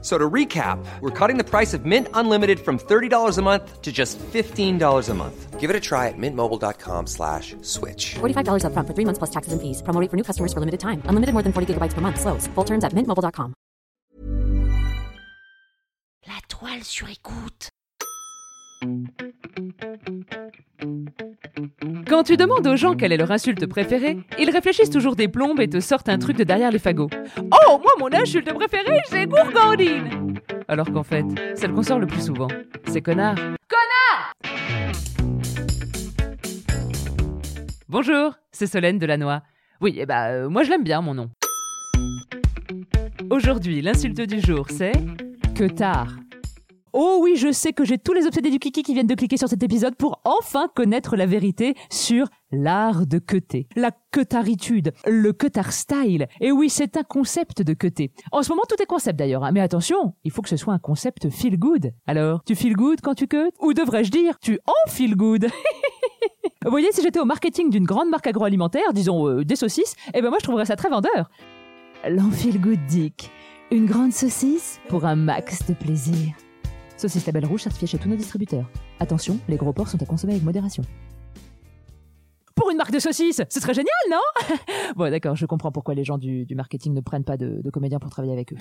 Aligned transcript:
So 0.00 0.16
to 0.16 0.30
recap, 0.30 0.78
we're 1.00 1.10
cutting 1.10 1.38
the 1.38 1.44
price 1.44 1.74
of 1.74 1.84
Mint 1.84 2.06
Unlimited 2.14 2.60
from 2.60 2.78
$30 2.78 3.36
a 3.36 3.42
month 3.42 3.82
to 3.82 3.90
just 3.90 4.16
$15 4.18 5.08
a 5.08 5.14
month. 5.14 5.58
Give 5.58 5.70
it 5.70 5.74
a 5.74 5.80
try 5.80 6.06
at 6.06 6.14
mintmobile.com 6.16 7.08
slash 7.08 7.56
switch. 7.62 8.14
$45 8.20 8.62
upfront 8.62 8.86
for 8.86 8.94
three 8.94 9.04
months 9.04 9.18
plus 9.18 9.30
taxes 9.30 9.52
and 9.52 9.60
fees. 9.60 9.82
Promo 9.82 10.00
rate 10.00 10.08
for 10.08 10.16
new 10.16 10.22
customers 10.22 10.52
for 10.52 10.60
limited 10.60 10.78
time. 10.78 11.02
Unlimited 11.08 11.32
more 11.34 11.42
than 11.42 11.52
40 11.52 11.74
gigabytes 11.74 11.94
per 11.94 12.00
month. 12.00 12.20
Slows. 12.20 12.46
Full 12.54 12.64
terms 12.64 12.84
at 12.84 12.94
mintmobile.com. 12.94 13.54
La 16.28 16.38
toile 16.48 16.84
sur 16.84 17.08
écoute. 17.08 17.70
Quand 22.08 22.22
tu 22.22 22.36
demandes 22.36 22.66
aux 22.66 22.76
gens 22.76 22.94
quelle 22.94 23.12
est 23.12 23.16
leur 23.16 23.30
insulte 23.30 23.66
préférée, 23.66 24.18
ils 24.38 24.50
réfléchissent 24.50 24.90
toujours 24.90 25.16
des 25.16 25.28
plombes 25.28 25.60
et 25.60 25.68
te 25.68 25.80
sortent 25.80 26.08
un 26.08 26.18
truc 26.18 26.36
de 26.36 26.44
derrière 26.44 26.70
les 26.70 26.78
fagots. 26.78 27.10
Oh, 27.66 27.78
moi, 27.78 27.92
mon 27.98 28.12
insulte 28.12 28.52
préférée, 28.52 29.00
c'est 29.06 29.26
gourgandine 29.26 30.34
Alors 30.68 30.90
qu'en 30.92 31.02
fait, 31.02 31.24
celle 31.54 31.72
qu'on 31.72 31.82
sort 31.82 31.98
le 31.98 32.06
plus 32.06 32.24
souvent, 32.24 32.48
c'est 32.86 33.00
connard. 33.00 33.36
Connard 33.36 34.32
Bonjour, 37.88 38.34
c'est 38.52 38.66
Solène 38.66 38.98
Delannoy. 38.98 39.40
Oui, 39.80 39.96
eh 39.98 40.06
bah, 40.06 40.28
euh, 40.28 40.48
moi 40.48 40.62
je 40.62 40.70
l'aime 40.70 40.84
bien, 40.84 41.00
mon 41.00 41.14
nom. 41.14 41.30
Aujourd'hui, 43.30 43.80
l'insulte 43.80 44.20
du 44.20 44.40
jour, 44.40 44.66
c'est... 44.70 44.92
Que 45.54 45.64
tard 45.64 46.16
Oh 46.92 47.18
oui, 47.20 47.36
je 47.36 47.52
sais 47.52 47.72
que 47.72 47.84
j'ai 47.84 47.98
tous 47.98 48.12
les 48.12 48.26
obsédés 48.26 48.50
du 48.50 48.58
kiki 48.58 48.82
qui 48.82 48.94
viennent 48.94 49.06
de 49.06 49.14
cliquer 49.14 49.36
sur 49.36 49.48
cet 49.48 49.62
épisode 49.62 49.94
pour 49.96 50.20
enfin 50.24 50.68
connaître 50.74 51.16
la 51.16 51.26
vérité 51.26 51.74
sur 51.90 52.26
l'art 52.50 53.06
de 53.06 53.18
queuter, 53.18 53.68
la 53.76 53.90
queutaritude, 54.10 54.92
le 55.06 55.32
queutar 55.32 55.72
style. 55.72 56.28
Et 56.40 56.52
oui, 56.52 56.70
c'est 56.70 56.96
un 56.96 57.02
concept 57.02 57.62
de 57.62 57.74
queuter. 57.74 58.12
En 58.32 58.42
ce 58.42 58.50
moment, 58.50 58.62
tout 58.68 58.80
est 58.82 58.86
concept 58.86 59.18
d'ailleurs, 59.18 59.44
hein. 59.44 59.52
mais 59.52 59.60
attention, 59.60 60.14
il 60.24 60.30
faut 60.30 60.42
que 60.42 60.48
ce 60.48 60.56
soit 60.56 60.74
un 60.74 60.78
concept 60.78 61.30
feel 61.30 61.58
good. 61.58 61.92
Alors, 62.06 62.42
tu 62.44 62.54
feel 62.54 62.74
good 62.74 63.00
quand 63.02 63.14
tu 63.14 63.26
queutes 63.26 63.54
Ou 63.60 63.72
devrais-je 63.74 64.10
dire, 64.10 64.38
tu 64.40 64.58
en 64.66 64.90
feel 64.90 65.16
good? 65.16 65.46
Vous 66.64 66.70
voyez, 66.70 66.90
si 66.92 67.02
j'étais 67.02 67.20
au 67.20 67.24
marketing 67.24 67.70
d'une 67.70 67.84
grande 67.84 68.10
marque 68.10 68.26
agroalimentaire, 68.26 68.92
disons 68.92 69.28
euh, 69.28 69.44
des 69.44 69.56
saucisses, 69.56 69.94
eh 70.12 70.20
ben 70.20 70.28
moi 70.28 70.38
je 70.40 70.44
trouverais 70.44 70.66
ça 70.66 70.76
très 70.76 70.88
vendeur. 70.88 71.30
L'enfil 72.08 72.60
good 72.60 72.84
dick. 72.88 73.30
Une 73.70 73.86
grande 73.86 74.12
saucisse 74.12 74.80
pour 74.88 75.04
un 75.04 75.14
max 75.14 75.66
de 75.66 75.74
plaisir. 75.74 76.34
Saucisse 76.96 77.26
label 77.26 77.46
rouge 77.46 77.62
certifié 77.62 77.86
chez 77.86 77.98
tous 77.98 78.08
nos 78.08 78.16
distributeurs. 78.16 78.68
Attention, 78.98 79.38
les 79.48 79.56
gros 79.56 79.72
porcs 79.72 79.90
sont 79.90 80.02
à 80.02 80.06
consommer 80.06 80.32
avec 80.32 80.44
modération. 80.44 80.82
Pour 82.58 82.70
une 82.70 82.76
marque 82.76 82.90
de 82.90 82.98
saucisses, 82.98 83.40
ce 83.48 83.60
serait 83.60 83.74
génial, 83.74 83.92
non? 84.10 84.56
Bon, 84.96 85.10
d'accord, 85.10 85.36
je 85.36 85.46
comprends 85.46 85.70
pourquoi 85.70 85.94
les 85.94 86.04
gens 86.04 86.18
du, 86.18 86.46
marketing 86.56 86.92
ne 86.92 87.00
prennent 87.00 87.24
pas 87.24 87.36
de 87.36 87.70
comédiens 87.70 88.00
pour 88.00 88.10
travailler 88.10 88.32
avec 88.32 88.52
eux. 88.52 88.56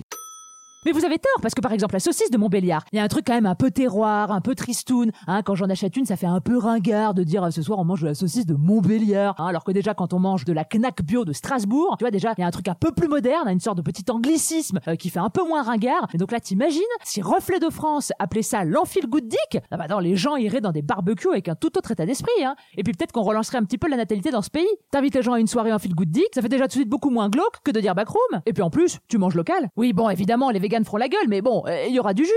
Mais 0.87 0.93
vous 0.93 1.03
avez 1.03 1.19
tort, 1.19 1.41
parce 1.41 1.53
que 1.53 1.59
par 1.59 1.73
exemple, 1.73 1.95
la 1.95 1.99
saucisse 1.99 2.31
de 2.31 2.37
Montbéliard, 2.37 2.85
il 2.93 2.95
y 2.95 2.99
a 2.99 3.03
un 3.03 3.09
truc 3.09 3.25
quand 3.27 3.33
même 3.33 3.45
un 3.45 3.55
peu 3.55 3.71
terroir, 3.71 4.31
un 4.31 4.39
peu 4.39 4.55
tristoun. 4.55 5.11
Hein, 5.27 5.41
quand 5.43 5.53
j'en 5.53 5.69
achète 5.69 5.97
une, 5.97 6.05
ça 6.05 6.15
fait 6.15 6.27
un 6.27 6.39
peu 6.39 6.57
ringard 6.57 7.13
de 7.13 7.23
dire 7.23 7.43
euh, 7.43 7.51
ce 7.51 7.61
soir 7.61 7.77
on 7.79 7.83
mange 7.83 7.99
de 7.99 8.05
la 8.05 8.13
saucisse 8.13 8.45
de 8.45 8.53
Montbéliard. 8.53 9.35
Hein, 9.37 9.47
alors 9.47 9.65
que 9.65 9.73
déjà, 9.73 9.93
quand 9.93 10.13
on 10.13 10.19
mange 10.19 10.45
de 10.45 10.53
la 10.53 10.63
Knack 10.63 11.01
bio 11.01 11.25
de 11.25 11.33
Strasbourg, 11.33 11.97
tu 11.99 12.05
vois, 12.05 12.11
déjà, 12.11 12.33
il 12.37 12.41
y 12.41 12.43
a 12.45 12.47
un 12.47 12.51
truc 12.51 12.69
un 12.69 12.73
peu 12.73 12.93
plus 12.93 13.09
moderne, 13.09 13.49
une 13.49 13.59
sorte 13.59 13.75
de 13.75 13.81
petit 13.81 14.09
anglicisme 14.09 14.79
euh, 14.87 14.95
qui 14.95 15.09
fait 15.09 15.19
un 15.19 15.29
peu 15.29 15.45
moins 15.45 15.61
ringard. 15.61 16.07
Et 16.13 16.17
donc 16.17 16.31
là, 16.31 16.39
t'imagines, 16.39 16.81
si 17.03 17.21
Reflet 17.21 17.59
de 17.59 17.69
France 17.69 18.13
appelait 18.17 18.41
ça 18.41 18.63
l'enfil 18.63 19.07
good 19.09 19.27
dick, 19.27 19.61
ah 19.69 19.75
bah 19.75 19.87
non, 19.89 19.99
les 19.99 20.15
gens 20.15 20.37
iraient 20.37 20.61
dans 20.61 20.71
des 20.71 20.83
barbecues 20.83 21.31
avec 21.33 21.49
un 21.49 21.55
tout 21.55 21.77
autre 21.77 21.91
état 21.91 22.05
d'esprit. 22.05 22.45
Hein. 22.45 22.55
Et 22.77 22.83
puis 22.83 22.93
peut-être 22.93 23.11
qu'on 23.11 23.23
relancerait 23.23 23.57
un 23.57 23.65
petit 23.65 23.77
peu 23.77 23.89
la 23.89 23.97
natalité 23.97 24.31
dans 24.31 24.41
ce 24.41 24.49
pays. 24.49 24.69
T'invites 24.91 25.15
les 25.15 25.21
gens 25.21 25.33
à 25.33 25.41
une 25.41 25.47
soirée 25.47 25.73
en 25.73 25.79
fil 25.79 25.93
good 25.93 26.11
dick, 26.11 26.29
ça 26.33 26.41
fait 26.41 26.47
déjà 26.47 26.63
tout 26.63 26.69
de 26.69 26.73
suite 26.75 26.89
beaucoup 26.89 27.09
moins 27.09 27.27
glauque 27.27 27.57
que 27.65 27.71
de 27.71 27.81
dire 27.81 27.93
backroom. 27.93 28.41
Et 28.45 28.53
puis 28.53 28.63
en 28.63 28.69
plus, 28.69 28.99
tu 29.09 29.17
manges 29.17 29.35
local. 29.35 29.67
Oui, 29.75 29.91
bon, 29.91 30.09
évidemment, 30.09 30.49
les 30.49 30.59
véganes 30.59 30.76
feront 30.85 30.97
la 30.97 31.09
gueule, 31.09 31.27
mais 31.27 31.41
bon, 31.41 31.63
euh, 31.67 31.85
il 31.87 31.93
y 31.93 31.99
aura 31.99 32.13
du 32.13 32.25
jus. 32.25 32.31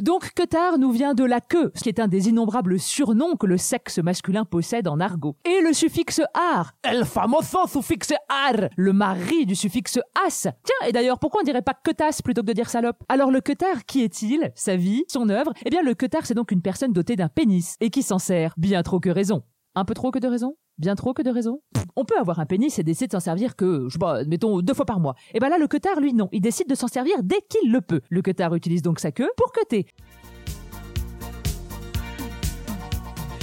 Donc, 0.00 0.32
queutard 0.34 0.78
nous 0.78 0.92
vient 0.92 1.14
de 1.14 1.24
la 1.24 1.40
queue, 1.40 1.72
ce 1.74 1.82
qui 1.82 1.88
est 1.88 1.98
un 1.98 2.06
des 2.06 2.28
innombrables 2.28 2.78
surnoms 2.78 3.34
que 3.34 3.46
le 3.46 3.58
sexe 3.58 3.98
masculin 3.98 4.44
possède 4.44 4.86
en 4.86 5.00
argot. 5.00 5.36
Et 5.44 5.60
le 5.60 5.72
suffixe 5.72 6.20
ar, 6.32 6.74
el 6.84 7.04
famoso 7.04 7.66
suffixe 7.66 8.14
ar, 8.28 8.68
le 8.76 8.92
mari 8.92 9.46
du 9.46 9.56
suffixe 9.56 9.98
as. 10.24 10.42
Tiens, 10.42 10.86
et 10.88 10.92
d'ailleurs, 10.92 11.18
pourquoi 11.18 11.40
on 11.40 11.44
dirait 11.44 11.60
pas 11.60 11.74
queutasse 11.74 12.22
plutôt 12.22 12.42
que 12.42 12.46
de 12.46 12.52
dire 12.52 12.70
salope? 12.70 13.02
Alors, 13.08 13.32
le 13.32 13.40
queutard, 13.40 13.84
qui 13.84 14.02
est-il? 14.02 14.52
Sa 14.54 14.76
vie? 14.76 15.04
Son 15.08 15.28
œuvre? 15.28 15.52
Eh 15.66 15.70
bien, 15.70 15.82
le 15.82 15.94
queutard, 15.94 16.24
c'est 16.24 16.34
donc 16.34 16.52
une 16.52 16.62
personne 16.62 16.92
dotée 16.92 17.16
d'un 17.16 17.28
pénis, 17.28 17.76
et 17.80 17.90
qui 17.90 18.04
s'en 18.04 18.20
sert 18.20 18.54
bien 18.56 18.84
trop 18.84 19.00
que 19.00 19.10
raison. 19.10 19.42
Un 19.76 19.84
peu 19.84 19.94
trop 19.94 20.10
que 20.10 20.18
de 20.18 20.26
raison? 20.26 20.56
Bien 20.78 20.96
trop 20.96 21.14
que 21.14 21.22
de 21.22 21.30
raison? 21.30 21.60
On 21.94 22.04
peut 22.04 22.18
avoir 22.18 22.40
un 22.40 22.46
pénis 22.46 22.76
et 22.80 22.82
décider 22.82 23.06
de 23.06 23.12
s'en 23.12 23.20
servir 23.20 23.54
que, 23.54 23.84
je 23.88 23.92
sais 23.92 23.98
pas, 24.00 24.24
mettons 24.24 24.60
deux 24.62 24.74
fois 24.74 24.84
par 24.84 24.98
mois. 24.98 25.14
Et 25.32 25.38
ben 25.38 25.48
là, 25.48 25.58
le 25.58 25.68
queutard, 25.68 26.00
lui, 26.00 26.12
non. 26.12 26.28
Il 26.32 26.40
décide 26.40 26.68
de 26.68 26.74
s'en 26.74 26.88
servir 26.88 27.22
dès 27.22 27.40
qu'il 27.48 27.70
le 27.70 27.80
peut. 27.80 28.00
Le 28.08 28.20
queutard 28.20 28.52
utilise 28.56 28.82
donc 28.82 28.98
sa 28.98 29.12
queue 29.12 29.30
pour 29.36 29.52
queuter. 29.52 29.86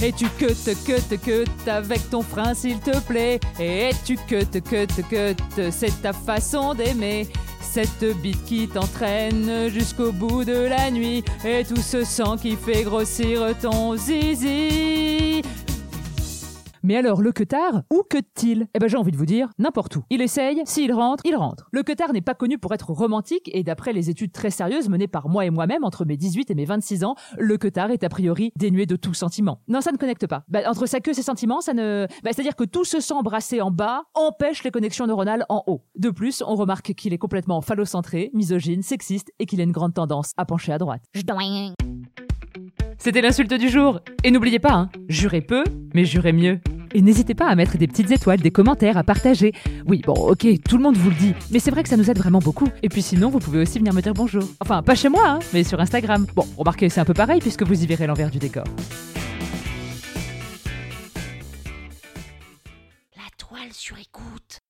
Et 0.02 0.12
tu 0.12 0.26
que 0.38 0.52
te 0.52 1.16
que 1.16 1.70
avec 1.70 2.10
ton 2.10 2.20
frein 2.20 2.52
s'il 2.52 2.78
te 2.78 3.00
plaît. 3.06 3.40
Et 3.58 3.90
tu 4.04 4.16
te 4.16 4.58
que 4.58 5.32
te, 5.56 5.70
c'est 5.70 6.02
ta 6.02 6.12
façon 6.12 6.74
d'aimer. 6.74 7.26
Cette 7.62 8.04
bite 8.22 8.44
qui 8.44 8.68
t'entraîne 8.68 9.68
jusqu'au 9.68 10.12
bout 10.12 10.44
de 10.44 10.52
la 10.52 10.90
nuit. 10.90 11.24
Et 11.44 11.64
tout 11.64 11.76
ce 11.76 12.04
sang 12.04 12.36
qui 12.36 12.54
fait 12.54 12.82
grossir 12.82 13.58
ton 13.60 13.96
zizi. 13.96 14.97
Mais 16.88 16.96
alors, 16.96 17.20
le 17.20 17.32
queutard, 17.32 17.82
où 17.92 18.02
queute-t-il 18.08 18.66
Eh 18.74 18.78
ben, 18.78 18.88
j'ai 18.88 18.96
envie 18.96 19.12
de 19.12 19.16
vous 19.18 19.26
dire, 19.26 19.50
n'importe 19.58 19.96
où. 19.96 20.04
Il 20.08 20.22
essaye, 20.22 20.62
s'il 20.64 20.90
rentre, 20.94 21.22
il 21.26 21.36
rentre. 21.36 21.68
Le 21.70 21.82
queutard 21.82 22.14
n'est 22.14 22.22
pas 22.22 22.32
connu 22.32 22.56
pour 22.56 22.72
être 22.72 22.92
romantique, 22.92 23.50
et 23.52 23.62
d'après 23.62 23.92
les 23.92 24.08
études 24.08 24.32
très 24.32 24.48
sérieuses 24.48 24.88
menées 24.88 25.06
par 25.06 25.28
moi 25.28 25.44
et 25.44 25.50
moi-même 25.50 25.84
entre 25.84 26.06
mes 26.06 26.16
18 26.16 26.50
et 26.50 26.54
mes 26.54 26.64
26 26.64 27.04
ans, 27.04 27.14
le 27.36 27.58
queutard 27.58 27.90
est 27.90 28.04
a 28.04 28.08
priori 28.08 28.52
dénué 28.56 28.86
de 28.86 28.96
tout 28.96 29.12
sentiment. 29.12 29.60
Non, 29.68 29.82
ça 29.82 29.92
ne 29.92 29.98
connecte 29.98 30.26
pas. 30.26 30.44
Bah, 30.48 30.60
entre 30.64 30.86
sa 30.86 31.00
queue 31.00 31.10
et 31.10 31.14
ses 31.14 31.22
sentiments, 31.22 31.60
ça 31.60 31.74
ne... 31.74 32.06
Bah, 32.24 32.30
c'est-à-dire 32.32 32.56
que 32.56 32.64
tout 32.64 32.86
ce 32.86 33.00
sang 33.00 33.20
brassé 33.20 33.60
en 33.60 33.70
bas 33.70 34.04
empêche 34.14 34.64
les 34.64 34.70
connexions 34.70 35.06
neuronales 35.06 35.44
en 35.50 35.64
haut. 35.66 35.82
De 35.98 36.08
plus, 36.08 36.42
on 36.46 36.54
remarque 36.54 36.94
qu'il 36.94 37.12
est 37.12 37.18
complètement 37.18 37.60
phallocentré, 37.60 38.30
misogyne, 38.32 38.80
sexiste, 38.80 39.30
et 39.38 39.44
qu'il 39.44 39.60
a 39.60 39.64
une 39.64 39.72
grande 39.72 39.92
tendance 39.92 40.32
à 40.38 40.46
pencher 40.46 40.72
à 40.72 40.78
droite. 40.78 41.02
C'était 42.96 43.20
l'insulte 43.20 43.52
du 43.52 43.68
jour. 43.68 44.00
Et 44.24 44.30
n'oubliez 44.30 44.58
pas, 44.58 44.72
hein, 44.72 44.90
jurez 45.10 45.42
peu, 45.42 45.64
mais 45.92 46.06
jurez 46.06 46.32
mieux. 46.32 46.60
Et 46.94 47.02
n'hésitez 47.02 47.34
pas 47.34 47.46
à 47.46 47.54
mettre 47.54 47.76
des 47.78 47.86
petites 47.86 48.10
étoiles, 48.10 48.40
des 48.40 48.50
commentaires, 48.50 48.96
à 48.96 49.04
partager. 49.04 49.52
Oui, 49.86 50.02
bon, 50.06 50.14
ok, 50.14 50.46
tout 50.68 50.76
le 50.76 50.82
monde 50.82 50.96
vous 50.96 51.10
le 51.10 51.16
dit, 51.16 51.34
mais 51.50 51.58
c'est 51.58 51.70
vrai 51.70 51.82
que 51.82 51.88
ça 51.88 51.96
nous 51.96 52.10
aide 52.10 52.18
vraiment 52.18 52.38
beaucoup. 52.38 52.68
Et 52.82 52.88
puis 52.88 53.02
sinon, 53.02 53.30
vous 53.30 53.38
pouvez 53.38 53.60
aussi 53.60 53.78
venir 53.78 53.92
me 53.92 54.00
dire 54.00 54.14
bonjour. 54.14 54.42
Enfin, 54.60 54.82
pas 54.82 54.94
chez 54.94 55.08
moi, 55.08 55.22
hein, 55.26 55.38
mais 55.52 55.64
sur 55.64 55.80
Instagram. 55.80 56.26
Bon, 56.34 56.46
remarquez, 56.56 56.88
c'est 56.88 57.00
un 57.00 57.04
peu 57.04 57.14
pareil 57.14 57.40
puisque 57.40 57.62
vous 57.62 57.82
y 57.82 57.86
verrez 57.86 58.06
l'envers 58.06 58.30
du 58.30 58.38
décor. 58.38 58.64
La 63.16 63.28
toile 63.36 63.72
sur 63.72 63.96
écoute. 63.98 64.60